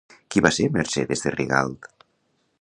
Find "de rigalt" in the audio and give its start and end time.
1.27-1.89